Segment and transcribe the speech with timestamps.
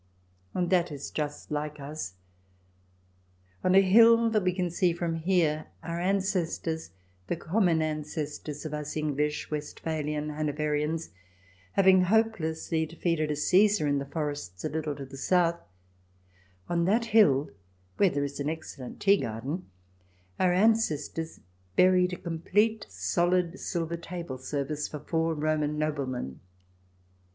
[0.55, 2.15] And that is just like us.
[3.63, 6.89] On a hill that we can see from here our ancestors—
[7.27, 11.11] the common ancestors of us English, Westphalian, Hanoverians,
[11.73, 15.61] having hopelessly defeated a Caesar in the forests a little to the south—
[16.67, 17.51] on that hill
[17.97, 19.69] where there is an excellent tea garden,
[20.39, 21.41] our an cestors
[21.75, 26.39] buried a complete solid silver table service for four Roman noblemen.